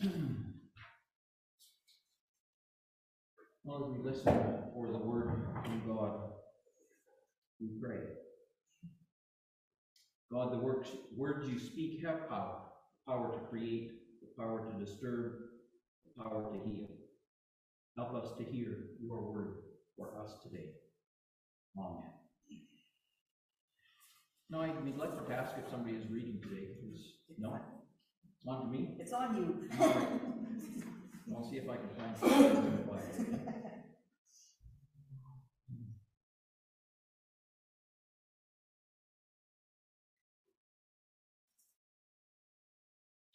As 0.00 0.10
we 3.66 3.98
listen 4.04 4.32
for 4.72 4.86
the 4.86 4.98
word 4.98 5.28
from 5.64 5.82
God, 5.88 6.30
we 7.60 7.68
pray. 7.82 7.98
God, 10.30 10.52
the 10.52 10.58
works, 10.58 10.90
words 11.16 11.48
you 11.48 11.58
speak 11.58 12.04
have 12.06 12.28
power, 12.28 12.60
power 13.08 13.32
to 13.32 13.40
create, 13.48 13.90
the 14.20 14.28
power 14.40 14.70
to 14.70 14.84
disturb, 14.84 15.32
the 16.06 16.22
power 16.22 16.52
to 16.52 16.70
heal. 16.70 16.86
Help 17.96 18.14
us 18.14 18.36
to 18.38 18.44
hear 18.44 18.76
your 19.00 19.32
word 19.32 19.54
for 19.96 20.10
us 20.22 20.34
today. 20.44 20.70
Amen. 21.76 22.12
Now, 24.48 24.62
I'd 24.62 24.96
like 24.96 25.26
to 25.26 25.34
ask 25.34 25.56
if 25.58 25.68
somebody 25.68 25.96
is 25.96 26.08
reading 26.08 26.38
today. 26.40 26.68
Is, 26.88 27.14
no? 27.36 27.58
It's 28.48 28.56
on 28.56 28.62
to 28.62 28.78
me? 28.78 28.88
It's 28.98 29.12
on 29.12 29.36
you. 29.36 29.68
All 29.78 29.88
right. 29.88 30.08
I'll 31.36 31.50
see 31.50 31.58
if 31.58 31.68
I 31.68 31.76
can 31.76 31.90
find 31.98 32.16
something 32.16 32.44
in 32.46 32.54
the 32.54 32.82
Bible. 32.82 33.02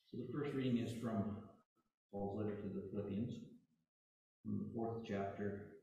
So 0.09 0.17
the 0.17 0.33
first 0.33 0.55
reading 0.55 0.79
is 0.79 0.91
from 0.99 1.37
Paul's 2.11 2.39
letter 2.39 2.55
to 2.55 2.67
the 2.69 2.81
Philippians, 2.89 3.35
from 4.43 4.57
the 4.57 4.73
fourth 4.73 5.03
chapter, 5.07 5.73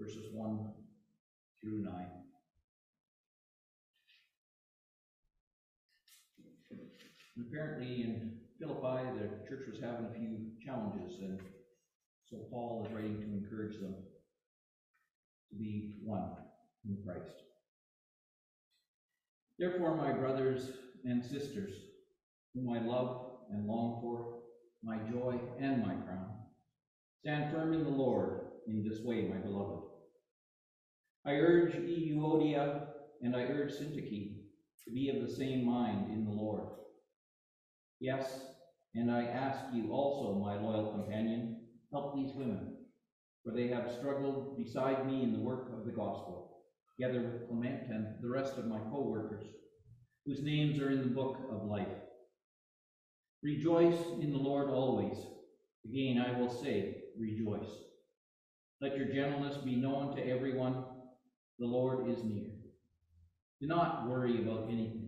verses 0.00 0.32
one 0.32 0.72
through 1.60 1.84
nine. 1.84 2.08
And 7.36 7.46
apparently 7.46 8.02
in 8.02 8.32
Philippi, 8.58 9.04
the 9.18 9.48
church 9.48 9.68
was 9.70 9.80
having 9.80 10.06
a 10.06 10.18
few 10.18 10.50
challenges, 10.64 11.20
and 11.20 11.40
so 12.28 12.38
Paul 12.50 12.86
is 12.86 12.92
writing 12.92 13.20
to 13.20 13.26
encourage 13.26 13.80
them 13.80 13.94
to 15.50 15.56
be 15.56 15.94
one 16.04 16.30
in 16.84 16.98
Christ. 17.04 17.34
Therefore, 19.58 19.96
my 19.96 20.12
brothers 20.12 20.70
and 21.04 21.24
sisters, 21.24 21.72
whom 22.54 22.70
I 22.70 22.80
love 22.80 23.30
and 23.50 23.66
long 23.66 24.00
for, 24.00 24.40
my 24.82 24.98
joy 25.10 25.38
and 25.60 25.82
my 25.82 25.94
crown, 25.94 26.30
stand 27.20 27.52
firm 27.52 27.72
in 27.72 27.84
the 27.84 27.90
Lord 27.90 28.40
in 28.66 28.86
this 28.88 29.04
way, 29.04 29.22
my 29.22 29.38
beloved. 29.38 29.84
I 31.24 31.32
urge 31.32 31.74
Euodia 31.74 32.86
and 33.22 33.34
I 33.34 33.42
urge 33.42 33.72
Syntyche 33.72 34.36
to 34.84 34.90
be 34.92 35.10
of 35.10 35.22
the 35.26 35.32
same 35.32 35.64
mind 35.64 36.12
in 36.12 36.24
the 36.24 36.30
Lord. 36.30 36.68
Yes, 38.00 38.44
and 38.94 39.10
I 39.10 39.24
ask 39.26 39.64
you 39.72 39.92
also, 39.92 40.34
my 40.34 40.56
loyal 40.56 40.84
companion, 40.84 41.46
help 41.92 42.12
these 42.12 42.34
women, 42.34 42.60
for 43.44 43.52
they 43.52 43.68
have 43.68 43.90
struggled 43.90 44.56
beside 44.56 45.06
me 45.06 45.22
in 45.22 45.32
the 45.32 45.40
work 45.40 45.70
of 45.72 45.84
the 45.84 45.92
gospel, 45.92 46.46
together 46.96 47.22
with 47.22 47.46
Clement 47.46 47.88
and 47.88 48.08
the 48.20 48.28
rest 48.28 48.58
of 48.58 48.66
my 48.66 48.80
co-workers, 48.80 49.44
whose 50.26 50.42
names 50.42 50.78
are 50.78 50.90
in 50.90 51.02
the 51.02 51.08
book 51.08 51.38
of 51.50 51.64
life. 51.64 51.94
Rejoice 53.42 54.12
in 54.20 54.30
the 54.30 54.38
Lord 54.38 54.68
always. 54.68 55.26
Again, 55.84 56.18
I 56.18 56.30
will 56.30 56.48
say, 56.48 56.92
rejoice. 57.16 57.82
Let 58.80 58.96
your 58.96 59.06
gentleness 59.06 59.56
be 59.56 59.76
known 59.76 60.10
to 60.10 60.26
everyone. 60.26 60.78
The 61.58 61.66
Lord 61.66 62.00
is 62.00 62.22
near. 62.24 62.48
Do 63.60 63.66
not 63.66 64.02
worry 64.02 64.38
about 64.38 64.64
anything, 64.68 65.07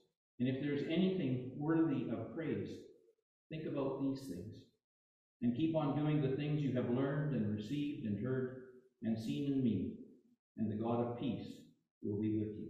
and 0.41 0.49
if 0.49 0.59
there's 0.59 0.81
anything 0.89 1.51
worthy 1.55 2.09
of 2.09 2.33
praise, 2.33 2.67
think 3.51 3.67
about 3.67 4.01
these 4.01 4.21
things, 4.21 4.55
and 5.43 5.55
keep 5.55 5.75
on 5.75 5.95
doing 5.95 6.19
the 6.19 6.35
things 6.35 6.59
you 6.59 6.73
have 6.73 6.89
learned 6.89 7.35
and 7.35 7.55
received 7.55 8.07
and 8.07 8.25
heard 8.25 8.63
and 9.03 9.15
seen 9.15 9.53
in 9.53 9.63
me, 9.63 9.93
and 10.57 10.67
the 10.67 10.83
God 10.83 10.99
of 10.99 11.19
peace 11.19 11.45
will 12.01 12.19
be 12.19 12.39
with 12.39 12.47
you. 12.57 12.69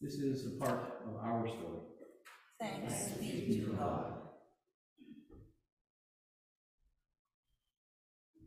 This 0.00 0.14
is 0.14 0.56
a 0.56 0.64
part 0.64 0.94
of 1.06 1.14
our 1.14 1.46
story. 1.46 1.82
Thanks 2.60 3.12
be 3.20 3.60
to 3.64 3.76
God. 3.78 4.14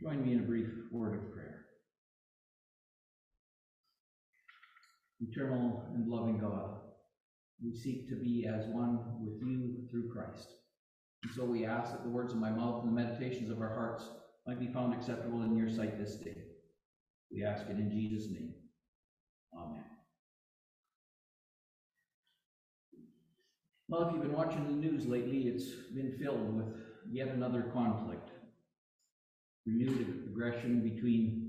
Join 0.02 0.26
me 0.26 0.34
in 0.34 0.40
a 0.40 0.44
brief 0.44 0.68
word 0.92 1.16
of 1.16 1.32
prayer. 1.32 1.45
Eternal 5.30 5.86
and 5.94 6.08
loving 6.08 6.38
God, 6.38 6.80
we 7.64 7.74
seek 7.74 8.10
to 8.10 8.16
be 8.16 8.48
as 8.48 8.68
one 8.68 9.00
with 9.22 9.42
you 9.42 9.88
through 9.90 10.12
Christ. 10.12 10.48
And 11.24 11.34
so 11.34 11.46
we 11.46 11.66
ask 11.66 11.92
that 11.92 12.04
the 12.04 12.10
words 12.10 12.34
of 12.34 12.40
my 12.40 12.50
mouth 12.52 12.84
and 12.84 12.92
the 12.92 13.02
meditations 13.02 13.50
of 13.50 13.62
our 13.62 13.74
hearts 13.74 14.04
might 14.46 14.60
be 14.60 14.68
found 14.68 14.94
acceptable 14.94 15.44
in 15.44 15.58
your 15.58 15.70
sight 15.70 15.98
this 15.98 16.16
day. 16.16 16.36
We 17.32 17.44
ask 17.44 17.66
it 17.68 17.78
in 17.78 17.90
Jesus' 17.90 18.30
name. 18.32 18.54
Amen. 19.58 19.84
Well, 23.88 24.08
if 24.08 24.14
you've 24.14 24.22
been 24.22 24.34
watching 24.34 24.66
the 24.66 24.88
news 24.88 25.06
lately, 25.06 25.48
it's 25.48 25.66
been 25.94 26.18
filled 26.22 26.56
with 26.56 26.76
yet 27.10 27.30
another 27.30 27.72
conflict 27.74 28.30
renewed 29.66 30.28
aggression 30.28 30.82
between, 30.82 31.45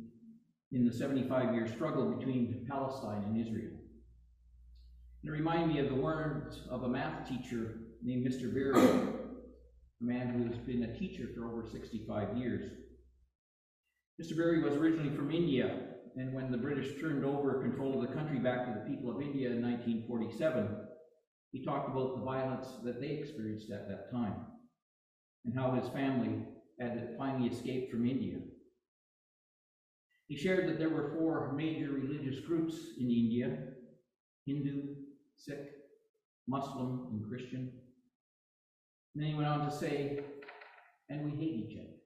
in 0.73 0.85
the 0.85 0.93
75 0.93 1.55
year 1.55 1.69
struggle 1.69 2.11
between 2.11 2.67
Palestine 2.69 3.23
and 3.25 3.41
Israel. 3.41 3.77
And 5.23 5.33
it 5.33 5.39
reminded 5.39 5.75
me 5.75 5.81
of 5.81 5.89
the 5.89 5.95
words 5.95 6.63
of 6.71 6.83
a 6.83 6.89
math 6.89 7.29
teacher 7.29 7.79
named 8.03 8.27
Mr. 8.27 8.53
Berry, 8.53 8.81
a 8.81 10.05
man 10.05 10.29
who 10.29 10.47
has 10.49 10.59
been 10.59 10.85
a 10.85 10.99
teacher 10.99 11.29
for 11.35 11.47
over 11.47 11.67
65 11.67 12.37
years. 12.37 12.71
Mr. 14.21 14.37
Berry 14.37 14.63
was 14.63 14.75
originally 14.75 15.15
from 15.15 15.31
India, 15.31 15.89
and 16.17 16.33
when 16.33 16.51
the 16.51 16.59
British 16.59 17.01
turned 17.01 17.25
over 17.25 17.63
control 17.63 17.95
of 17.95 18.09
the 18.09 18.15
country 18.15 18.39
back 18.39 18.67
to 18.67 18.73
the 18.73 18.89
people 18.89 19.11
of 19.11 19.21
India 19.21 19.51
in 19.51 19.63
1947, 19.63 20.69
he 21.53 21.65
talked 21.65 21.91
about 21.91 22.17
the 22.17 22.25
violence 22.25 22.69
that 22.85 23.01
they 23.01 23.09
experienced 23.09 23.71
at 23.71 23.89
that 23.89 24.11
time 24.11 24.35
and 25.45 25.55
how 25.55 25.73
his 25.73 25.89
family 25.91 26.45
had 26.81 27.15
finally 27.19 27.49
escaped 27.49 27.91
from 27.91 28.07
India. 28.07 28.37
He 30.29 30.37
shared 30.37 30.69
that 30.69 30.79
there 30.79 30.91
were 30.91 31.15
four 31.17 31.53
major 31.53 31.93
religious 31.93 32.41
groups 32.41 32.75
in 32.99 33.11
India 33.11 33.59
Hindu, 34.45 34.95
Sikh, 35.37 35.73
Muslim, 36.49 37.09
and 37.13 37.29
Christian. 37.29 37.73
And 39.15 39.23
then 39.23 39.31
he 39.31 39.35
went 39.35 39.49
on 39.49 39.69
to 39.69 39.75
say, 39.75 40.21
and 41.09 41.25
we 41.25 41.31
hate 41.33 41.69
each 41.69 41.79
other. 41.79 41.97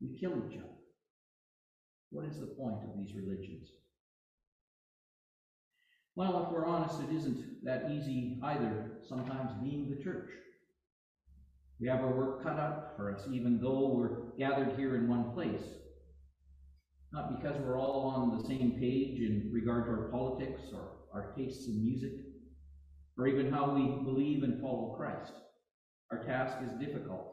We 0.00 0.18
kill 0.18 0.42
each 0.48 0.58
other. 0.58 0.68
What 2.10 2.26
is 2.26 2.38
the 2.38 2.46
point 2.46 2.76
of 2.84 2.96
these 2.96 3.14
religions? 3.14 3.68
Well, 6.16 6.44
if 6.44 6.52
we're 6.52 6.66
honest, 6.66 7.00
it 7.00 7.14
isn't 7.14 7.64
that 7.64 7.90
easy 7.90 8.38
either, 8.42 8.92
sometimes 9.08 9.50
being 9.62 9.90
the 9.90 10.02
church. 10.02 10.30
We 11.80 11.88
have 11.88 12.00
our 12.00 12.12
work 12.12 12.42
cut 12.44 12.58
out 12.58 12.96
for 12.96 13.12
us, 13.12 13.26
even 13.32 13.60
though 13.60 13.88
we're 13.88 14.36
gathered 14.38 14.78
here 14.78 14.94
in 14.94 15.08
one 15.08 15.32
place. 15.32 15.64
Not 17.14 17.40
because 17.40 17.56
we're 17.62 17.78
all 17.78 18.08
on 18.08 18.36
the 18.36 18.44
same 18.44 18.72
page 18.72 19.20
in 19.20 19.48
regard 19.52 19.86
to 19.86 19.92
our 19.92 20.08
politics 20.08 20.62
or 20.72 20.96
our 21.12 21.32
tastes 21.36 21.68
in 21.68 21.80
music, 21.80 22.10
or 23.16 23.28
even 23.28 23.52
how 23.52 23.72
we 23.72 24.02
believe 24.04 24.42
and 24.42 24.60
follow 24.60 24.96
Christ. 24.96 25.32
Our 26.10 26.24
task 26.24 26.56
is 26.64 26.84
difficult. 26.84 27.32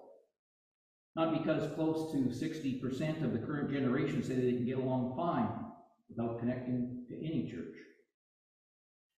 Not 1.15 1.33
because 1.33 1.73
close 1.73 2.11
to 2.11 2.17
60% 2.17 3.25
of 3.25 3.33
the 3.33 3.39
current 3.39 3.71
generation 3.71 4.21
say 4.21 4.35
they 4.35 4.53
can 4.53 4.67
get 4.67 4.77
along 4.77 5.15
fine 5.17 5.49
without 6.09 6.39
connecting 6.39 7.03
to 7.09 7.15
any 7.15 7.49
church. 7.49 7.75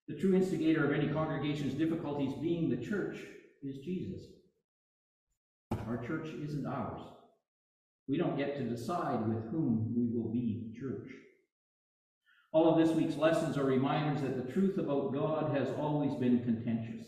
The 0.08 0.16
true 0.16 0.34
instigator 0.34 0.86
of 0.86 0.94
any 0.94 1.12
congregation's 1.12 1.74
difficulties 1.74 2.42
being 2.42 2.70
the 2.70 2.78
church 2.78 3.18
is 3.62 3.84
Jesus. 3.84 4.28
Our 5.72 6.02
church 6.08 6.30
isn't 6.42 6.66
ours. 6.66 7.02
We 8.08 8.18
don't 8.18 8.38
get 8.38 8.58
to 8.58 8.64
decide 8.64 9.28
with 9.28 9.50
whom 9.50 9.94
we 9.96 10.08
will 10.14 10.32
be 10.32 10.74
church. 10.80 11.10
All 12.52 12.70
of 12.70 12.78
this 12.78 12.96
week's 12.96 13.18
lessons 13.18 13.58
are 13.58 13.66
reminders 13.66 14.22
that 14.22 14.46
the 14.46 14.52
truth 14.52 14.78
about 14.78 15.14
God 15.14 15.56
has 15.56 15.70
always 15.80 16.14
been 16.16 16.44
contentious. 16.44 17.08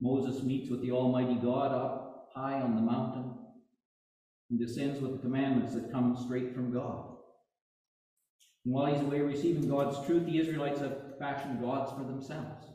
Moses 0.00 0.42
meets 0.42 0.70
with 0.70 0.82
the 0.82 0.92
Almighty 0.92 1.36
God 1.36 1.72
up 1.72 2.28
high 2.34 2.60
on 2.60 2.76
the 2.76 2.82
mountain 2.82 3.32
and 4.50 4.58
descends 4.58 5.00
with 5.00 5.12
the 5.12 5.22
commandments 5.22 5.74
that 5.74 5.90
come 5.90 6.16
straight 6.24 6.54
from 6.54 6.72
God. 6.72 7.16
And 8.64 8.74
while 8.74 8.86
he's 8.86 9.00
away 9.00 9.20
receiving 9.20 9.68
God's 9.68 10.04
truth, 10.06 10.26
the 10.26 10.38
Israelites 10.38 10.80
have 10.80 11.18
fashioned 11.18 11.60
gods 11.60 11.92
for 11.92 12.04
themselves, 12.04 12.66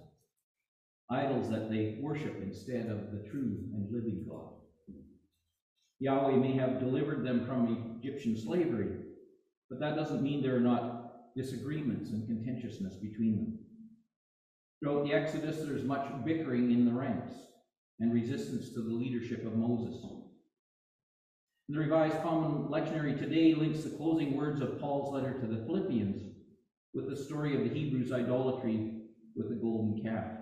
idols 1.09 1.49
that 1.49 1.69
they 1.69 1.99
worship 2.01 2.41
instead 2.41 2.87
of 2.87 3.11
the 3.11 3.29
true 3.29 3.59
and 3.73 3.91
living 3.91 4.25
God. 4.27 4.60
Yahweh 6.01 6.39
may 6.39 6.55
have 6.55 6.79
delivered 6.79 7.23
them 7.23 7.45
from 7.45 7.93
Egyptian 7.99 8.35
slavery, 8.35 8.89
but 9.69 9.79
that 9.79 9.95
doesn't 9.95 10.23
mean 10.23 10.41
there 10.41 10.57
are 10.57 10.59
not 10.59 11.11
disagreements 11.37 12.11
and 12.11 12.25
contentiousness 12.25 12.95
between 12.95 13.37
them. 13.37 13.53
Throughout 14.79 15.05
the 15.05 15.13
Exodus, 15.13 15.61
there's 15.61 15.85
much 15.85 16.07
bickering 16.25 16.71
in 16.71 16.85
the 16.85 16.91
ranks 16.91 17.31
and 17.99 18.11
resistance 18.11 18.71
to 18.71 18.81
the 18.81 18.91
leadership 18.91 19.45
of 19.45 19.55
Moses. 19.55 20.03
The 21.69 21.77
Revised 21.77 22.19
Common 22.23 22.63
Lectionary 22.63 23.15
today 23.15 23.53
links 23.53 23.83
the 23.83 23.91
closing 23.91 24.33
words 24.33 24.59
of 24.59 24.79
Paul's 24.79 25.11
letter 25.11 25.39
to 25.39 25.45
the 25.45 25.59
Philippians 25.59 26.25
with 26.95 27.05
the 27.05 27.15
story 27.15 27.53
of 27.53 27.61
the 27.61 27.69
Hebrews' 27.69 28.11
idolatry 28.11 28.87
with 29.35 29.49
the 29.49 29.55
golden 29.55 30.01
calf. 30.01 30.40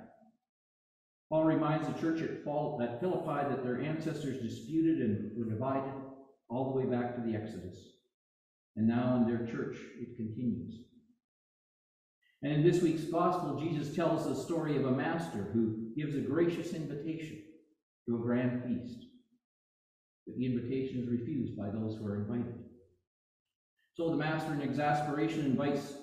Paul 1.30 1.44
reminds 1.44 1.88
the 1.88 2.00
church 2.00 2.22
at 2.22 2.44
Philippi 2.44 3.50
that 3.50 3.64
their 3.64 3.82
ancestors 3.82 4.42
disputed 4.42 5.00
and 5.00 5.38
were 5.38 5.50
divided 5.50 5.94
all 6.50 6.72
the 6.72 6.80
way 6.80 6.86
back 6.86 7.16
to 7.16 7.22
the 7.22 7.38
Exodus. 7.38 7.78
And 8.76 8.88
now 8.88 9.18
in 9.18 9.28
their 9.28 9.46
church, 9.46 9.78
it 10.00 10.16
continues. 10.16 10.74
And 12.42 12.54
in 12.54 12.64
this 12.64 12.82
week's 12.82 13.04
gospel, 13.04 13.60
Jesus 13.60 13.96
tells 13.96 14.26
the 14.26 14.36
story 14.36 14.78
of 14.78 14.86
a 14.86 14.92
master 14.92 15.50
who 15.54 15.92
gives 15.96 16.16
a 16.16 16.22
gracious 16.22 16.74
invitation 16.74 17.44
to 18.08 18.16
a 18.16 18.20
grand 18.20 18.64
feast. 18.64 19.06
But 20.26 20.38
the 20.38 20.46
invitation 20.46 21.02
is 21.04 21.10
refused 21.10 21.58
by 21.58 21.70
those 21.70 21.98
who 21.98 22.08
are 22.08 22.22
invited. 22.22 22.56
So 23.96 24.10
the 24.10 24.18
master, 24.18 24.54
in 24.54 24.62
exasperation, 24.62 25.42
invites 25.42 25.94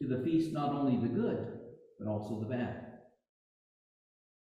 to 0.00 0.06
the 0.06 0.22
feast 0.22 0.52
not 0.52 0.72
only 0.72 0.98
the 1.00 1.12
good, 1.12 1.58
but 1.98 2.08
also 2.08 2.38
the 2.38 2.46
bad. 2.46 2.97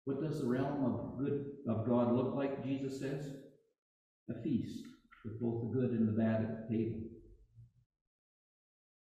What 0.10 0.24
does 0.24 0.42
the 0.42 0.48
realm 0.48 0.84
of 0.86 1.20
good 1.20 1.46
of 1.68 1.88
God 1.88 2.16
look 2.16 2.34
like, 2.34 2.66
Jesus 2.66 3.00
says? 3.00 3.32
A 4.28 4.42
feast 4.42 4.84
with 5.24 5.40
both 5.40 5.62
the 5.62 5.80
good 5.80 5.92
and 5.92 6.08
the 6.08 6.20
bad 6.20 6.42
at 6.42 6.68
the 6.68 6.76
table. 6.76 7.02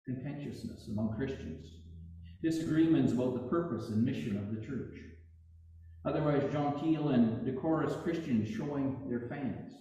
Contentiousness 0.06 0.90
among 0.90 1.16
Christians. 1.16 1.66
Disagreements 2.44 3.14
about 3.14 3.36
the 3.36 3.48
purpose 3.48 3.88
and 3.88 4.04
mission 4.04 4.36
of 4.36 4.54
the 4.54 4.68
church. 4.68 4.98
Otherwise, 6.04 6.52
genteel 6.52 7.08
and 7.08 7.46
decorous 7.46 7.96
Christians 8.04 8.50
showing 8.50 9.08
their 9.08 9.30
fans. 9.30 9.72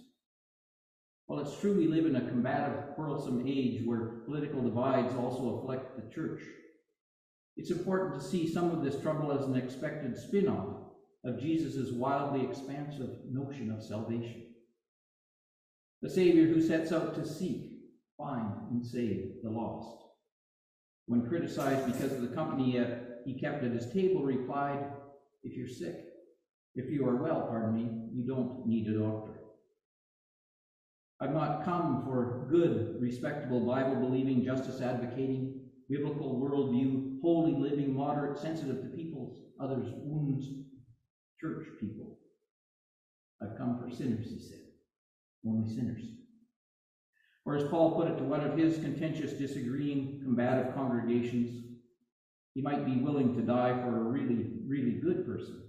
While 1.25 1.41
it's 1.41 1.59
true 1.59 1.75
we 1.75 1.87
live 1.87 2.05
in 2.05 2.15
a 2.15 2.29
combative, 2.29 2.95
quarrelsome 2.95 3.45
age 3.45 3.85
where 3.85 4.21
political 4.25 4.61
divides 4.61 5.13
also 5.13 5.59
afflict 5.59 5.97
the 5.97 6.09
church, 6.09 6.39
it's 7.57 7.71
important 7.71 8.13
to 8.13 8.25
see 8.25 8.49
some 8.49 8.71
of 8.71 8.81
this 8.81 9.01
trouble 9.01 9.33
as 9.33 9.45
an 9.45 9.57
expected 9.57 10.15
spin 10.15 10.47
off 10.47 10.87
of 11.23 11.39
Jesus' 11.39 11.91
wildly 11.91 12.45
expansive 12.45 13.09
notion 13.29 13.71
of 13.71 13.83
salvation. 13.83 14.43
The 16.01 16.09
Savior 16.09 16.45
who 16.45 16.61
sets 16.61 16.91
out 16.91 17.15
to 17.15 17.25
seek, 17.25 17.79
find, 18.17 18.51
and 18.71 18.85
save 18.85 19.35
the 19.43 19.49
lost. 19.49 20.03
When 21.07 21.27
criticized 21.27 21.85
because 21.85 22.11
of 22.11 22.21
the 22.21 22.35
company 22.35 22.79
he 23.25 23.39
kept 23.39 23.63
at 23.63 23.71
his 23.71 23.91
table, 23.91 24.23
replied, 24.23 24.85
If 25.43 25.57
you're 25.57 25.67
sick, 25.67 26.05
if 26.75 26.89
you 26.91 27.07
are 27.07 27.15
well, 27.15 27.47
pardon 27.47 27.75
me, 27.75 27.89
you 28.13 28.27
don't 28.27 28.67
need 28.67 28.87
a 28.87 28.99
doctor. 28.99 29.33
I've 31.19 31.33
not 31.33 31.65
come 31.65 32.03
for 32.05 32.47
good, 32.51 33.01
respectable, 33.01 33.65
Bible 33.65 33.95
believing, 33.95 34.45
justice 34.45 34.81
advocating, 34.81 35.61
biblical 35.89 36.39
worldview, 36.39 37.19
holy 37.21 37.53
living, 37.53 37.95
moderate, 37.95 38.37
sensitive 38.37 38.81
to 38.81 38.95
people's, 38.95 39.41
others' 39.59 39.91
wounds, 39.95 40.47
church 41.39 41.67
people. 41.79 42.19
I've 43.41 43.57
come 43.57 43.79
for 43.79 43.95
sinners, 43.95 44.27
he 44.29 44.39
said. 44.39 44.59
Only 45.45 45.73
sinners. 45.73 46.01
Or 47.45 47.55
as 47.55 47.63
Paul 47.69 47.95
put 47.95 48.09
it 48.09 48.17
to 48.17 48.23
one 48.23 48.41
of 48.41 48.57
his 48.57 48.77
contentious, 48.77 49.33
disagreeing, 49.33 50.19
combative 50.23 50.73
congregations, 50.73 51.63
he 52.53 52.61
might 52.61 52.85
be 52.85 52.97
willing 52.97 53.35
to 53.35 53.41
die 53.41 53.79
for 53.83 53.95
a 53.95 54.09
really, 54.09 54.47
really 54.67 54.99
good 54.99 55.25
person, 55.25 55.63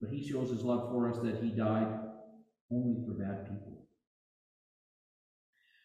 but 0.00 0.10
he 0.10 0.26
shows 0.26 0.48
his 0.50 0.62
love 0.62 0.90
for 0.90 1.10
us 1.10 1.18
that 1.18 1.42
he 1.42 1.50
died 1.50 1.88
only 2.70 3.04
for 3.04 3.12
bad 3.12 3.48
people. 3.48 3.86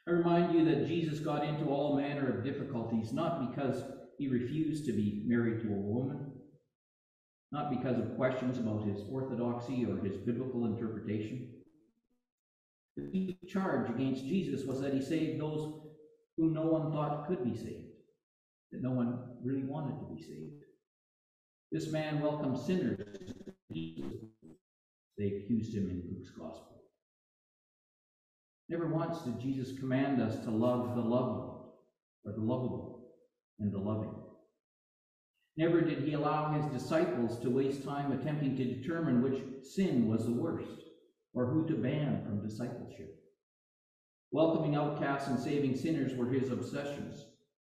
I 0.07 0.11
remind 0.11 0.53
you 0.53 0.65
that 0.65 0.87
Jesus 0.87 1.19
got 1.19 1.43
into 1.43 1.65
all 1.65 1.97
manner 1.97 2.29
of 2.29 2.43
difficulties, 2.43 3.11
not 3.11 3.51
because 3.51 3.83
he 4.17 4.27
refused 4.27 4.85
to 4.85 4.93
be 4.93 5.23
married 5.27 5.61
to 5.61 5.67
a 5.67 5.71
woman, 5.71 6.28
not 7.51 7.69
because 7.69 7.97
of 7.97 8.15
questions 8.15 8.57
about 8.57 8.85
his 8.85 9.01
orthodoxy 9.11 9.85
or 9.85 9.97
his 9.97 10.17
biblical 10.17 10.65
interpretation. 10.65 11.49
The 12.95 13.09
chief 13.11 13.35
charge 13.47 13.89
against 13.89 14.25
Jesus 14.25 14.65
was 14.65 14.81
that 14.81 14.93
he 14.93 15.01
saved 15.01 15.39
those 15.39 15.81
whom 16.37 16.53
no 16.53 16.63
one 16.63 16.91
thought 16.91 17.27
could 17.27 17.43
be 17.43 17.55
saved, 17.55 17.87
that 18.71 18.81
no 18.83 18.91
one 18.91 19.19
really 19.43 19.63
wanted 19.63 19.99
to 19.99 20.13
be 20.13 20.21
saved. 20.21 20.63
This 21.71 21.91
man 21.91 22.21
welcomed 22.21 22.59
sinners. 22.59 22.99
They 23.69 24.03
accused 25.17 25.75
him 25.75 25.89
in 25.89 26.03
Luke's 26.09 26.31
gospel. 26.31 26.81
Never 28.69 28.87
once 28.87 29.21
did 29.21 29.39
Jesus 29.39 29.77
command 29.79 30.21
us 30.21 30.43
to 30.43 30.51
love 30.51 30.95
the 30.95 31.01
lovely, 31.01 31.51
or 32.25 32.31
the 32.33 32.41
lovable, 32.41 33.07
and 33.59 33.71
the 33.71 33.79
loving. 33.79 34.13
Never 35.59 35.81
did 35.81 36.07
he 36.07 36.13
allow 36.13 36.53
his 36.53 36.71
disciples 36.71 37.37
to 37.41 37.49
waste 37.49 37.83
time 37.83 38.13
attempting 38.13 38.55
to 38.55 38.75
determine 38.75 39.21
which 39.21 39.43
sin 39.61 40.07
was 40.07 40.25
the 40.25 40.31
worst, 40.31 40.71
or 41.33 41.47
who 41.47 41.67
to 41.67 41.75
ban 41.81 42.23
from 42.23 42.41
discipleship. 42.41 43.13
Welcoming 44.31 44.77
outcasts 44.77 45.27
and 45.27 45.37
saving 45.37 45.75
sinners 45.75 46.15
were 46.15 46.29
his 46.29 46.49
obsessions, 46.49 47.25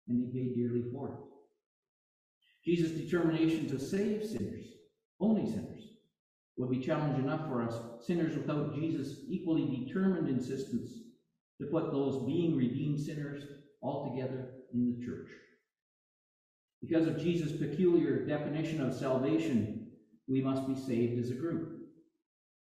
and 0.09 0.19
he 0.19 0.31
paid 0.31 0.57
dearly 0.57 0.91
for 0.93 1.09
it. 1.09 1.21
Jesus' 2.67 3.01
determination 3.01 3.67
to 3.69 3.79
save 3.79 4.27
sinners, 4.27 4.67
only 5.19 5.51
sinners, 5.51 5.95
would 6.59 6.71
be 6.71 6.81
challenge 6.81 7.19
enough 7.19 7.49
for 7.49 7.63
us, 7.63 7.81
sinners 8.07 8.37
without 8.37 8.75
Jesus' 8.75 9.25
equally 9.31 9.87
determined 9.87 10.29
insistence 10.29 10.91
to 11.59 11.67
put 11.69 11.93
those 11.93 12.27
being 12.27 12.55
redeemed 12.59 13.01
sinners 13.01 13.43
all 13.81 14.15
together 14.15 14.51
in 14.75 14.99
the 14.99 15.03
church. 15.03 15.31
Because 16.81 17.07
of 17.07 17.21
Jesus' 17.21 17.59
peculiar 17.59 18.27
definition 18.27 18.81
of 18.81 18.95
salvation, 18.95 19.89
we 20.29 20.41
must 20.41 20.67
be 20.67 20.75
saved 20.75 21.23
as 21.23 21.31
a 21.31 21.35
group. 21.35 21.91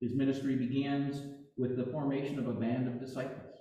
His 0.01 0.15
ministry 0.15 0.57
begins 0.57 1.23
with 1.59 1.77
the 1.77 1.93
formation 1.93 2.39
of 2.39 2.47
a 2.47 2.61
band 2.61 2.87
of 2.87 3.01
disciples. 3.01 3.55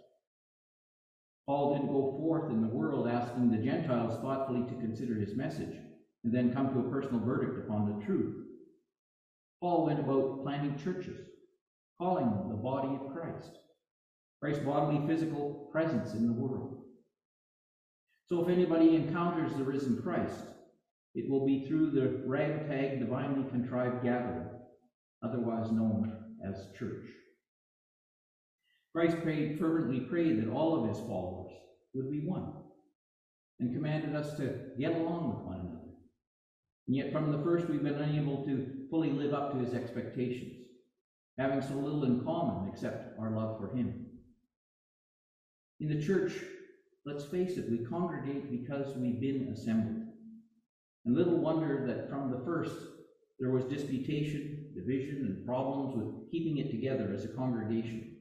Paul 1.47 1.73
didn't 1.73 1.91
go 1.91 2.15
forth 2.17 2.51
in 2.51 2.61
the 2.61 2.67
world 2.67 3.07
asking 3.07 3.49
the 3.51 3.57
Gentiles 3.57 4.19
thoughtfully 4.21 4.69
to 4.69 4.81
consider 4.81 5.15
his 5.15 5.35
message 5.35 5.75
and 6.23 6.33
then 6.33 6.53
come 6.53 6.73
to 6.73 6.79
a 6.79 6.91
personal 6.91 7.23
verdict 7.23 7.57
upon 7.57 7.99
the 7.99 8.05
truth. 8.05 8.35
Paul 9.61 9.85
went 9.85 9.99
about 9.99 10.43
planting 10.43 10.77
churches, 10.77 11.25
calling 11.97 12.25
them 12.25 12.49
the 12.49 12.55
body 12.55 12.95
of 12.95 13.13
Christ, 13.13 13.57
Christ's 14.41 14.63
bodily 14.63 15.07
physical 15.07 15.69
presence 15.71 16.13
in 16.13 16.27
the 16.27 16.33
world. 16.33 16.76
So 18.27 18.43
if 18.43 18.49
anybody 18.49 18.95
encounters 18.95 19.53
the 19.55 19.63
risen 19.63 20.01
Christ, 20.01 20.43
it 21.15 21.29
will 21.29 21.45
be 21.45 21.65
through 21.65 21.91
the 21.91 22.23
ragtag, 22.27 22.99
divinely 22.99 23.49
contrived 23.49 24.03
gathering, 24.03 24.49
otherwise 25.23 25.71
known 25.71 26.11
as 26.45 26.67
church. 26.77 27.05
Christ 28.93 29.21
prayed, 29.23 29.57
fervently 29.57 30.01
prayed 30.01 30.41
that 30.41 30.51
all 30.51 30.83
of 30.83 30.89
his 30.89 30.99
followers 30.99 31.53
would 31.93 32.11
be 32.11 32.19
one, 32.19 32.51
and 33.59 33.73
commanded 33.73 34.13
us 34.13 34.35
to 34.37 34.71
get 34.77 34.91
along 34.91 35.29
with 35.29 35.45
one 35.45 35.59
another. 35.61 35.93
And 36.87 36.97
yet 36.97 37.13
from 37.13 37.31
the 37.31 37.43
first 37.43 37.69
we've 37.69 37.83
been 37.83 37.95
unable 37.95 38.45
to 38.45 38.87
fully 38.89 39.11
live 39.11 39.33
up 39.33 39.53
to 39.53 39.59
his 39.59 39.73
expectations, 39.73 40.53
having 41.37 41.61
so 41.61 41.75
little 41.75 42.03
in 42.03 42.25
common 42.25 42.69
except 42.73 43.17
our 43.19 43.31
love 43.31 43.57
for 43.57 43.75
him. 43.75 44.05
In 45.79 45.89
the 45.89 46.05
church, 46.05 46.33
let's 47.07 47.23
face 47.23 47.57
it, 47.57 47.71
we 47.71 47.85
congregate 47.85 48.51
because 48.51 48.95
we've 48.97 49.21
been 49.21 49.49
assembled. 49.53 50.03
And 51.05 51.15
little 51.15 51.39
wonder 51.39 51.85
that 51.87 52.09
from 52.09 52.29
the 52.29 52.43
first 52.43 52.75
there 53.39 53.51
was 53.51 53.63
disputation, 53.63 54.73
division, 54.75 55.25
and 55.25 55.45
problems 55.45 55.95
with 55.95 56.29
keeping 56.31 56.57
it 56.57 56.69
together 56.69 57.13
as 57.15 57.23
a 57.23 57.29
congregation. 57.29 58.17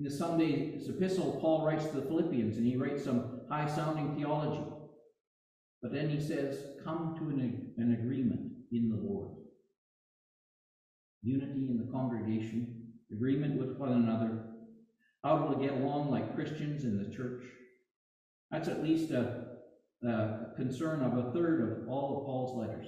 In 0.00 0.04
the 0.04 0.10
Sunday's 0.10 0.88
epistle, 0.88 1.38
Paul 1.40 1.64
writes 1.64 1.86
to 1.86 2.00
the 2.00 2.06
Philippians, 2.06 2.56
and 2.56 2.66
he 2.66 2.76
writes 2.76 3.04
some 3.04 3.42
high 3.48 3.68
sounding 3.68 4.16
theology. 4.16 4.64
But 5.80 5.92
then 5.92 6.10
he 6.10 6.20
says, 6.20 6.58
Come 6.82 7.14
to 7.18 7.28
an, 7.28 7.72
an 7.78 7.92
agreement 8.00 8.50
in 8.72 8.88
the 8.88 8.96
Lord. 8.96 9.28
unity 11.22 11.68
in 11.70 11.78
the 11.78 11.92
congregation, 11.92 12.88
agreement 13.12 13.60
with 13.60 13.76
one 13.78 13.92
another, 13.92 14.42
how 15.22 15.48
to 15.48 15.60
get 15.60 15.74
along 15.74 16.10
like 16.10 16.34
Christians 16.34 16.84
in 16.84 16.98
the 16.98 17.14
church. 17.14 17.44
That's 18.56 18.68
at 18.68 18.82
least 18.82 19.10
a, 19.10 19.48
a 20.02 20.46
concern 20.56 21.02
of 21.02 21.18
a 21.18 21.30
third 21.32 21.60
of 21.60 21.88
all 21.90 22.16
of 22.16 22.24
Paul's 22.24 22.56
letters. 22.56 22.86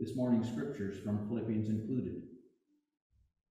This 0.00 0.16
morning's 0.16 0.48
scriptures 0.48 0.98
from 1.04 1.28
Philippians 1.28 1.68
included. 1.68 2.22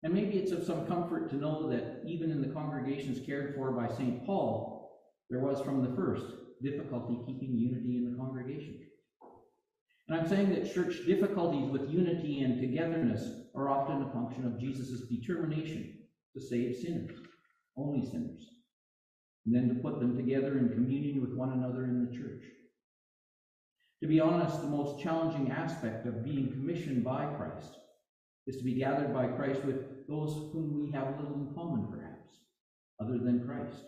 And 0.03 0.13
maybe 0.13 0.37
it's 0.37 0.51
of 0.51 0.65
some 0.65 0.85
comfort 0.85 1.29
to 1.29 1.37
know 1.37 1.69
that 1.69 2.01
even 2.05 2.29
in 2.29 2.41
the 2.41 2.53
congregations 2.53 3.25
cared 3.25 3.55
for 3.55 3.71
by 3.71 3.87
St. 3.87 4.25
Paul, 4.25 4.99
there 5.29 5.39
was 5.39 5.61
from 5.61 5.81
the 5.81 5.95
first 5.95 6.25
difficulty 6.61 7.19
keeping 7.25 7.55
unity 7.55 7.95
in 7.95 8.11
the 8.11 8.17
congregation. 8.17 8.77
And 10.09 10.19
I'm 10.19 10.27
saying 10.27 10.49
that 10.49 10.73
church 10.73 11.05
difficulties 11.05 11.71
with 11.71 11.89
unity 11.89 12.41
and 12.41 12.59
togetherness 12.59 13.23
are 13.55 13.69
often 13.69 14.01
a 14.01 14.11
function 14.11 14.45
of 14.45 14.59
Jesus' 14.59 15.07
determination 15.07 15.99
to 16.33 16.41
save 16.41 16.75
sinners, 16.75 17.17
only 17.77 18.05
sinners, 18.11 18.56
and 19.47 19.55
then 19.55 19.69
to 19.69 19.81
put 19.81 20.01
them 20.01 20.17
together 20.17 20.57
in 20.57 20.69
communion 20.69 21.21
with 21.21 21.31
one 21.31 21.53
another 21.53 21.85
in 21.85 22.05
the 22.05 22.17
church. 22.17 22.43
To 24.01 24.07
be 24.07 24.19
honest, 24.19 24.61
the 24.61 24.67
most 24.67 25.01
challenging 25.01 25.51
aspect 25.51 26.05
of 26.05 26.25
being 26.25 26.51
commissioned 26.51 27.03
by 27.03 27.25
Christ 27.33 27.77
is 28.45 28.57
to 28.57 28.63
be 28.65 28.73
gathered 28.73 29.13
by 29.13 29.27
Christ 29.27 29.63
with 29.63 30.05
those 30.07 30.51
whom 30.51 30.83
we 30.83 30.91
have 30.91 31.17
little 31.17 31.35
in 31.35 31.53
common, 31.55 31.87
perhaps, 31.87 32.27
other 33.01 33.17
than 33.17 33.45
Christ. 33.47 33.83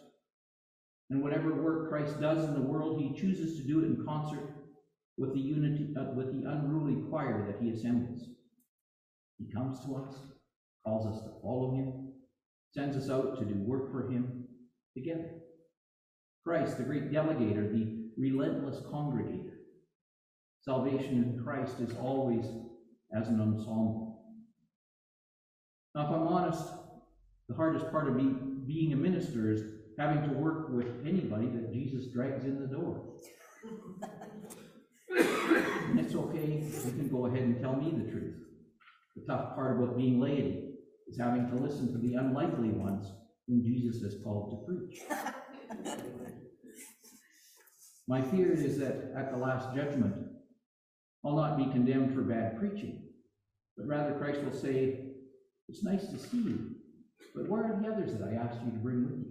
And 1.10 1.22
whatever 1.22 1.62
work 1.62 1.90
Christ 1.90 2.22
does 2.22 2.46
in 2.46 2.54
the 2.54 2.62
world, 2.62 3.02
he 3.02 3.20
chooses 3.20 3.58
to 3.58 3.68
do 3.68 3.82
it 3.82 3.86
in 3.86 4.06
concert 4.06 4.56
with 5.18 5.34
the 5.34 5.40
unity 5.40 5.94
uh, 6.00 6.14
with 6.16 6.32
the 6.32 6.50
unruly 6.50 7.02
choir 7.10 7.46
that 7.48 7.62
he 7.62 7.72
assembles. 7.72 8.30
He 9.38 9.52
comes 9.52 9.84
to 9.86 9.96
us, 9.96 10.16
calls 10.86 11.06
us 11.06 11.22
to 11.26 11.32
follow 11.42 11.76
him, 11.76 12.14
sends 12.74 12.96
us 12.96 13.10
out 13.10 13.38
to 13.40 13.46
do 13.46 13.56
work 13.56 13.92
for 13.92 14.10
him 14.10 14.46
together. 14.96 15.39
Christ, 16.50 16.80
the 16.80 16.84
great 16.84 17.12
delegator, 17.12 17.72
the 17.72 18.10
relentless 18.18 18.82
congregator. 18.90 19.60
Salvation 20.62 21.24
in 21.24 21.44
Christ 21.44 21.80
is 21.80 21.96
always 21.96 22.44
as 23.16 23.28
an 23.28 23.40
ensemble. 23.40 24.24
Now, 25.94 26.06
if 26.06 26.10
I'm 26.10 26.28
honest, 26.28 26.64
the 27.50 27.56
hardest 27.56 27.92
part 27.92 28.08
of 28.08 28.18
be, 28.18 28.34
being 28.66 28.94
a 28.94 28.96
minister 28.96 29.52
is 29.52 29.62
having 30.00 30.24
to 30.24 30.30
work 30.40 30.70
with 30.72 30.88
anybody 31.06 31.50
that 31.50 31.72
Jesus 31.72 32.12
drags 32.12 32.44
in 32.46 32.60
the 32.60 32.66
door. 32.66 33.14
and 35.12 36.00
it's 36.00 36.16
okay, 36.16 36.64
you 36.64 36.92
can 36.94 37.10
go 37.10 37.28
ahead 37.28 37.44
and 37.44 37.62
tell 37.62 37.76
me 37.76 37.92
the 37.92 38.10
truth. 38.10 38.38
The 39.16 39.32
tough 39.32 39.54
part 39.54 39.78
about 39.78 39.96
being 39.96 40.20
laity 40.20 40.72
is 41.08 41.20
having 41.20 41.48
to 41.52 41.56
listen 41.58 41.92
to 41.92 42.00
the 42.00 42.16
unlikely 42.16 42.70
ones 42.70 43.06
whom 43.48 43.64
Jesus 43.64 44.02
has 44.02 44.16
called 44.24 44.66
to 44.68 44.74
preach. 44.74 45.02
My 48.10 48.24
fear 48.24 48.52
is 48.52 48.80
that 48.80 49.14
at 49.16 49.30
the 49.30 49.38
last 49.38 49.76
judgment, 49.76 50.16
I'll 51.24 51.36
not 51.36 51.58
be 51.58 51.72
condemned 51.72 52.12
for 52.12 52.24
bad 52.24 52.58
preaching, 52.58 53.04
but 53.78 53.86
rather 53.86 54.18
Christ 54.18 54.42
will 54.42 54.60
say, 54.60 55.12
It's 55.68 55.84
nice 55.84 56.08
to 56.08 56.18
see 56.18 56.42
you, 56.42 56.76
but 57.36 57.48
where 57.48 57.66
are 57.66 57.80
the 57.80 57.88
others 57.88 58.18
that 58.18 58.28
I 58.28 58.34
asked 58.34 58.66
you 58.66 58.72
to 58.72 58.80
bring 58.80 59.06
with 59.06 59.20
you? 59.20 59.28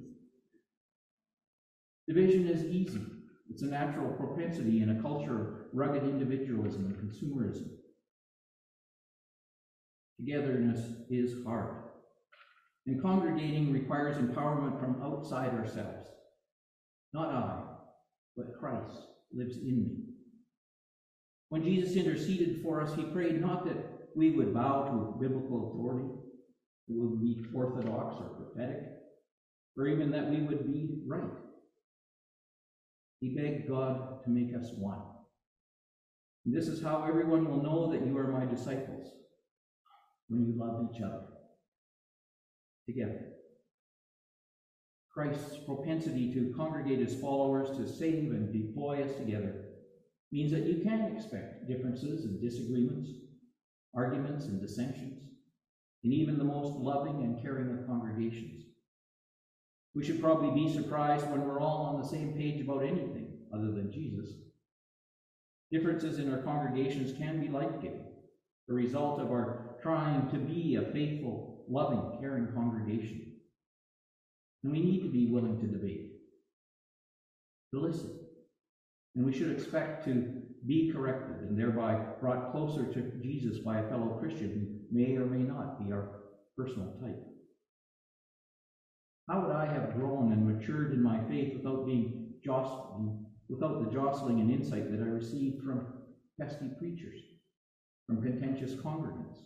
Division 2.06 2.47
is 2.47 2.62
easy. 2.66 3.02
It's 3.50 3.62
a 3.62 3.66
natural 3.66 4.12
propensity 4.12 4.80
in 4.80 4.90
a 4.90 5.02
culture 5.02 5.40
of 5.40 5.56
rugged 5.73 6.04
individualism 6.04 6.85
and 6.85 6.94
consumerism. 6.94 7.70
Togetherness 10.20 10.88
is 11.11 11.35
hard. 11.44 11.75
And 12.87 13.02
congregating 13.02 13.73
requires 13.73 14.18
empowerment 14.18 14.78
from 14.78 15.02
outside 15.02 15.50
ourselves. 15.54 16.08
Not 17.12 17.32
I, 17.32 17.67
but 18.38 18.59
Christ 18.59 18.97
lives 19.35 19.57
in 19.57 19.83
me. 19.83 19.90
When 21.49 21.64
Jesus 21.64 21.97
interceded 21.97 22.62
for 22.62 22.80
us, 22.80 22.95
he 22.95 23.04
prayed 23.07 23.40
not 23.40 23.66
that 23.66 24.11
we 24.14 24.30
would 24.30 24.54
bow 24.54 24.85
to 24.85 25.21
biblical 25.21 25.73
authority, 25.73 26.07
that 26.87 26.95
we 26.95 27.00
would 27.00 27.21
be 27.21 27.45
orthodox 27.52 28.16
or 28.21 28.28
prophetic, 28.28 28.83
or 29.76 29.88
even 29.88 30.12
that 30.12 30.30
we 30.30 30.40
would 30.42 30.66
be 30.73 31.00
right. 31.07 31.30
He 33.21 33.35
begged 33.35 33.68
God 33.68 34.23
to 34.25 34.30
make 34.30 34.54
us 34.54 34.71
one. 34.78 35.00
And 36.47 36.54
this 36.54 36.68
is 36.68 36.83
how 36.83 37.04
everyone 37.04 37.49
will 37.49 37.62
know 37.62 37.90
that 37.92 38.07
you 38.07 38.16
are 38.16 38.28
my 38.28 38.47
disciples, 38.47 39.11
when 40.28 40.47
you 40.47 40.54
love 40.57 40.88
each 40.95 41.00
other 41.02 41.25
together. 42.87 43.38
Christ's 45.18 45.56
propensity 45.66 46.32
to 46.32 46.54
congregate 46.56 47.00
his 47.00 47.20
followers, 47.20 47.76
to 47.76 47.92
save 47.92 48.30
and 48.30 48.52
deploy 48.52 49.02
us 49.02 49.16
together, 49.16 49.64
means 50.30 50.52
that 50.52 50.66
you 50.66 50.84
can 50.84 51.12
expect 51.12 51.66
differences 51.66 52.25
and 52.25 52.40
disagreements, 52.40 53.10
arguments 53.96 54.44
and 54.44 54.60
dissensions, 54.60 55.20
in 56.04 56.12
even 56.12 56.38
the 56.38 56.44
most 56.44 56.72
loving 56.78 57.25
and 57.25 57.42
caring 57.42 57.68
of 57.68 57.84
congregations. 57.88 58.62
We 59.92 60.04
should 60.04 60.22
probably 60.22 60.52
be 60.52 60.72
surprised 60.72 61.28
when 61.28 61.40
we're 61.40 61.60
all 61.60 61.87
on 61.87 62.00
the 62.00 62.06
same 62.06 62.34
page 62.34 62.60
about 62.60 62.84
anything 62.84 63.38
other 63.52 63.72
than 63.72 63.90
Jesus. 63.90 64.34
Differences 65.72 66.20
in 66.20 66.32
our 66.32 66.42
congregations 66.42 67.18
can 67.18 67.40
be 67.40 67.48
life 67.48 67.82
giving, 67.82 68.06
the 68.68 68.75
result 68.75 69.20
of 69.20 69.32
our 69.32 69.75
trying 69.82 70.30
to 70.30 70.38
be 70.38 70.76
a 70.76 70.92
faithful, 70.92 71.64
loving, 71.68 72.20
caring 72.20 72.54
congregation. 72.54 73.27
And 74.62 74.72
we 74.72 74.80
need 74.80 75.02
to 75.02 75.08
be 75.08 75.30
willing 75.30 75.60
to 75.60 75.66
debate, 75.66 76.12
to 77.72 77.80
listen. 77.80 78.18
And 79.14 79.24
we 79.24 79.32
should 79.32 79.50
expect 79.50 80.04
to 80.06 80.42
be 80.66 80.92
corrected 80.92 81.48
and 81.48 81.58
thereby 81.58 81.94
brought 82.20 82.52
closer 82.52 82.92
to 82.92 83.12
Jesus 83.22 83.58
by 83.58 83.78
a 83.78 83.88
fellow 83.88 84.18
Christian 84.20 84.50
who 84.90 84.96
may 84.96 85.16
or 85.16 85.26
may 85.26 85.44
not 85.44 85.84
be 85.84 85.92
our 85.92 86.20
personal 86.56 86.98
type. 87.00 87.24
How 89.28 89.42
would 89.42 89.54
I 89.54 89.66
have 89.66 89.94
grown 89.94 90.32
and 90.32 90.46
matured 90.46 90.92
in 90.92 91.02
my 91.02 91.20
faith 91.28 91.54
without 91.54 91.86
being 91.86 92.34
jostled, 92.44 93.24
without 93.48 93.84
the 93.84 93.92
jostling 93.92 94.40
and 94.40 94.50
insight 94.50 94.90
that 94.90 95.00
I 95.00 95.08
received 95.08 95.62
from 95.62 95.86
pesky 96.40 96.70
preachers, 96.78 97.20
from 98.06 98.22
contentious 98.22 98.74
congregants, 98.74 99.38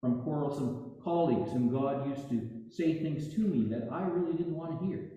from 0.00 0.22
quarrelsome 0.22 0.92
colleagues 1.02 1.52
whom 1.52 1.72
God 1.72 2.06
used 2.08 2.28
to 2.28 2.57
say 2.70 3.02
things 3.02 3.34
to 3.34 3.40
me 3.40 3.68
that 3.70 3.88
I 3.92 4.02
really 4.02 4.36
didn't 4.36 4.56
want 4.56 4.80
to 4.80 4.86
hear? 4.86 5.10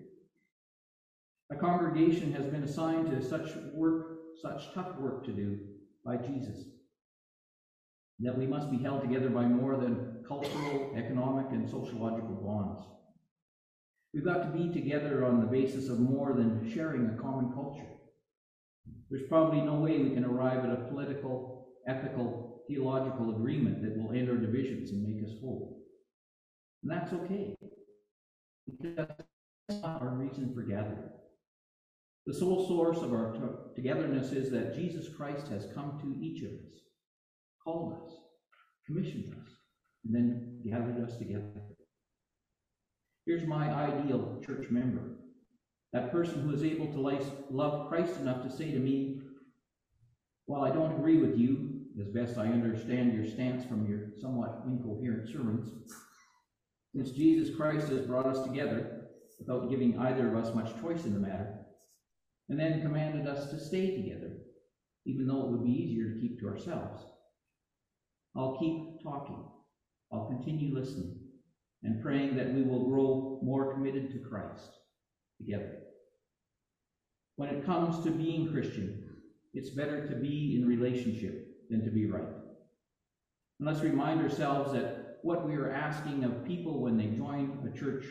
A 1.50 1.56
congregation 1.56 2.32
has 2.32 2.46
been 2.46 2.62
assigned 2.62 3.10
to 3.10 3.22
such 3.22 3.50
work, 3.74 4.18
such 4.40 4.72
tough 4.74 4.96
work 4.98 5.24
to 5.26 5.32
do 5.32 5.58
by 6.04 6.16
Jesus, 6.16 6.64
that 8.20 8.38
we 8.38 8.46
must 8.46 8.70
be 8.70 8.78
held 8.78 9.02
together 9.02 9.28
by 9.28 9.44
more 9.44 9.76
than 9.76 10.24
cultural, 10.26 10.94
economic, 10.96 11.50
and 11.50 11.68
sociological 11.68 12.40
bonds. 12.42 12.80
We've 14.14 14.24
got 14.24 14.42
to 14.42 14.58
be 14.58 14.72
together 14.72 15.24
on 15.24 15.40
the 15.40 15.46
basis 15.46 15.88
of 15.88 16.00
more 16.00 16.32
than 16.32 16.70
sharing 16.72 17.06
a 17.06 17.20
common 17.20 17.52
culture. 17.52 17.88
There's 19.10 19.28
probably 19.28 19.60
no 19.60 19.74
way 19.74 19.98
we 19.98 20.14
can 20.14 20.24
arrive 20.24 20.64
at 20.64 20.70
a 20.70 20.88
political, 20.90 21.68
ethical, 21.86 22.62
theological 22.68 23.36
agreement 23.36 23.82
that 23.82 23.96
will 23.96 24.12
end 24.12 24.28
our 24.30 24.36
divisions 24.36 24.90
and 24.90 25.02
make 25.02 25.22
us 25.22 25.34
whole. 25.40 25.82
And 26.81 26.81
that's 26.92 27.12
okay, 27.12 27.54
because 28.66 28.96
that's 28.96 29.80
not 29.82 30.02
our 30.02 30.10
reason 30.10 30.52
for 30.54 30.62
gathering. 30.62 31.10
The 32.26 32.34
sole 32.34 32.68
source 32.68 32.98
of 32.98 33.12
our 33.12 33.34
togetherness 33.74 34.32
is 34.32 34.50
that 34.50 34.74
Jesus 34.74 35.08
Christ 35.08 35.48
has 35.48 35.66
come 35.74 35.98
to 36.00 36.24
each 36.24 36.42
of 36.42 36.50
us, 36.50 36.80
called 37.64 37.94
us, 38.04 38.12
commissioned 38.86 39.34
us, 39.42 39.50
and 40.04 40.14
then 40.14 40.60
gathered 40.68 41.02
us 41.02 41.16
together. 41.16 41.50
Here's 43.26 43.46
my 43.46 43.72
ideal 43.72 44.40
church 44.44 44.68
member 44.70 45.00
that 45.92 46.10
person 46.10 46.40
who 46.40 46.54
is 46.54 46.64
able 46.64 46.86
to 46.86 47.44
love 47.50 47.88
Christ 47.88 48.16
enough 48.18 48.42
to 48.44 48.50
say 48.50 48.70
to 48.70 48.78
me, 48.78 49.20
While 50.46 50.62
I 50.62 50.70
don't 50.70 50.92
agree 50.92 51.18
with 51.18 51.36
you, 51.36 51.82
as 52.00 52.08
best 52.08 52.38
I 52.38 52.46
understand 52.46 53.12
your 53.12 53.26
stance 53.26 53.64
from 53.66 53.86
your 53.86 54.08
somewhat 54.18 54.62
incoherent 54.66 55.28
sermons, 55.28 55.70
since 56.94 57.10
Jesus 57.12 57.54
Christ 57.56 57.88
has 57.88 58.06
brought 58.06 58.26
us 58.26 58.46
together 58.46 59.08
without 59.38 59.70
giving 59.70 59.98
either 59.98 60.28
of 60.28 60.44
us 60.44 60.54
much 60.54 60.80
choice 60.80 61.04
in 61.04 61.14
the 61.14 61.18
matter, 61.18 61.58
and 62.48 62.58
then 62.58 62.82
commanded 62.82 63.26
us 63.26 63.50
to 63.50 63.58
stay 63.58 63.96
together, 63.96 64.32
even 65.06 65.26
though 65.26 65.42
it 65.44 65.50
would 65.50 65.64
be 65.64 65.70
easier 65.70 66.12
to 66.12 66.20
keep 66.20 66.38
to 66.38 66.48
ourselves. 66.48 67.02
I'll 68.36 68.58
keep 68.58 69.02
talking. 69.02 69.44
I'll 70.12 70.26
continue 70.26 70.74
listening 70.74 71.18
and 71.82 72.02
praying 72.02 72.36
that 72.36 72.52
we 72.52 72.62
will 72.62 72.88
grow 72.88 73.40
more 73.42 73.72
committed 73.74 74.10
to 74.12 74.28
Christ 74.28 74.70
together. 75.38 75.78
When 77.36 77.48
it 77.48 77.64
comes 77.64 78.04
to 78.04 78.10
being 78.10 78.52
Christian, 78.52 79.02
it's 79.54 79.70
better 79.70 80.06
to 80.06 80.14
be 80.14 80.56
in 80.56 80.68
relationship 80.68 81.48
than 81.70 81.84
to 81.84 81.90
be 81.90 82.06
right. 82.06 82.22
And 83.58 83.68
let's 83.68 83.80
remind 83.80 84.20
ourselves 84.20 84.72
that 84.72 85.01
what 85.22 85.46
we 85.48 85.54
are 85.56 85.72
asking 85.72 86.24
of 86.24 86.44
people 86.44 86.80
when 86.80 86.96
they 86.96 87.06
join 87.06 87.66
a 87.66 87.78
church, 87.78 88.04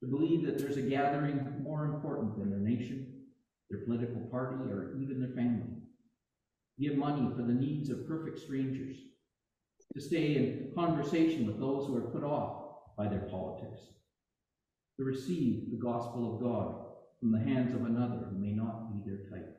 to 0.00 0.08
believe 0.08 0.44
that 0.46 0.58
there's 0.58 0.76
a 0.76 0.82
gathering 0.82 1.62
more 1.62 1.84
important 1.84 2.38
than 2.38 2.50
their 2.50 2.58
nation, 2.58 3.06
their 3.70 3.80
political 3.80 4.20
party, 4.30 4.56
or 4.70 4.96
even 5.00 5.20
their 5.20 5.34
family. 5.34 5.68
Give 6.80 6.96
money 6.96 7.30
for 7.36 7.42
the 7.42 7.52
needs 7.52 7.90
of 7.90 8.08
perfect 8.08 8.38
strangers, 8.38 8.96
to 9.94 10.00
stay 10.00 10.36
in 10.36 10.72
conversation 10.74 11.46
with 11.46 11.60
those 11.60 11.86
who 11.86 11.96
are 11.96 12.10
put 12.12 12.24
off 12.24 12.62
by 12.96 13.08
their 13.08 13.28
politics, 13.30 13.80
to 14.98 15.04
receive 15.04 15.70
the 15.70 15.76
gospel 15.76 16.34
of 16.34 16.42
God 16.42 16.86
from 17.20 17.32
the 17.32 17.38
hands 17.38 17.74
of 17.74 17.84
another 17.84 18.26
who 18.30 18.38
may 18.38 18.52
not 18.52 18.92
be 18.92 19.08
their 19.08 19.28
type. 19.30 19.56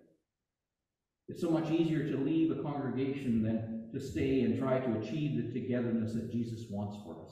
It's 1.29 1.41
so 1.41 1.49
much 1.49 1.71
easier 1.71 2.09
to 2.09 2.17
leave 2.17 2.51
a 2.51 2.61
congregation 2.61 3.41
than 3.41 3.82
to 3.93 3.99
stay 3.99 4.41
and 4.41 4.59
try 4.59 4.79
to 4.79 4.99
achieve 4.99 5.37
the 5.37 5.59
togetherness 5.59 6.13
that 6.13 6.31
Jesus 6.31 6.65
wants 6.69 6.97
for 7.03 7.23
us. 7.23 7.31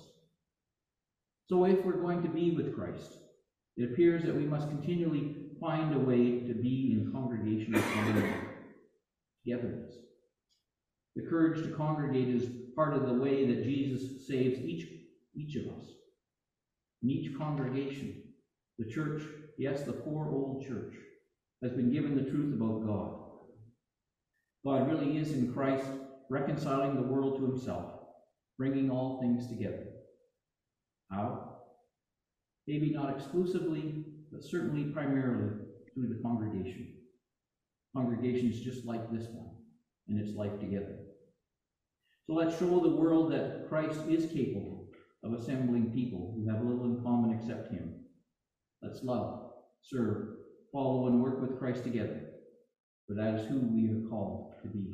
So 1.47 1.65
if 1.65 1.83
we're 1.83 2.01
going 2.01 2.21
to 2.23 2.29
be 2.29 2.51
with 2.51 2.75
Christ, 2.75 3.17
it 3.77 3.91
appears 3.91 4.23
that 4.23 4.35
we 4.35 4.45
must 4.45 4.69
continually 4.69 5.35
find 5.59 5.93
a 5.93 5.99
way 5.99 6.41
to 6.47 6.53
be 6.53 6.97
in 6.99 7.11
congregational 7.11 7.81
community, 7.93 8.33
togetherness. 9.43 9.93
The 11.15 11.23
courage 11.23 11.63
to 11.63 11.75
congregate 11.75 12.29
is 12.29 12.49
part 12.75 12.93
of 12.93 13.07
the 13.07 13.13
way 13.13 13.45
that 13.47 13.63
Jesus 13.63 14.27
saves 14.27 14.59
each, 14.59 14.87
each 15.35 15.55
of 15.55 15.67
us. 15.73 15.85
In 17.03 17.09
each 17.09 17.37
congregation, 17.37 18.21
the 18.77 18.85
church, 18.85 19.23
yes, 19.57 19.83
the 19.83 19.93
poor 19.93 20.29
old 20.29 20.65
church, 20.65 20.93
has 21.61 21.71
been 21.71 21.91
given 21.91 22.15
the 22.15 22.29
truth 22.29 22.53
about 22.53 22.85
God. 22.85 23.17
God 24.65 24.87
really 24.87 25.17
is 25.17 25.33
in 25.33 25.53
Christ, 25.53 25.87
reconciling 26.31 26.95
the 26.95 27.01
world 27.01 27.37
to 27.37 27.45
himself, 27.45 27.91
bringing 28.57 28.89
all 28.89 29.19
things 29.19 29.47
together. 29.49 29.83
How? 31.09 31.57
Maybe 32.67 32.91
not 32.91 33.13
exclusively, 33.13 34.05
but 34.31 34.41
certainly 34.41 34.85
primarily 34.93 35.51
through 35.93 36.07
the 36.07 36.21
congregation. 36.23 36.93
Congregations 37.93 38.61
just 38.61 38.85
like 38.85 39.11
this 39.11 39.27
one 39.33 39.49
and 40.07 40.17
its 40.17 40.33
life 40.33 40.57
together. 40.57 40.95
So 42.27 42.33
let's 42.33 42.57
show 42.57 42.79
the 42.79 42.95
world 42.95 43.33
that 43.33 43.67
Christ 43.67 43.99
is 44.07 44.31
capable 44.31 44.87
of 45.25 45.33
assembling 45.33 45.91
people 45.91 46.33
who 46.33 46.49
have 46.49 46.63
little 46.63 46.85
in 46.85 47.03
common 47.03 47.37
except 47.37 47.73
him. 47.73 47.93
Let's 48.81 49.03
love, 49.03 49.51
serve, 49.81 50.29
follow, 50.71 51.07
and 51.07 51.21
work 51.21 51.41
with 51.41 51.59
Christ 51.59 51.83
together, 51.83 52.21
for 53.05 53.15
that 53.15 53.35
is 53.35 53.47
who 53.47 53.59
we 53.59 53.89
are 53.89 54.09
called 54.09 54.53
to 54.63 54.69
be. 54.69 54.93